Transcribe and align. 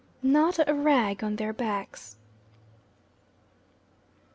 NOT 0.23 0.57
A 0.67 0.73
RAG 0.73 1.23
ON 1.23 1.35
THEIR 1.35 1.53
BACKS. 1.53 2.15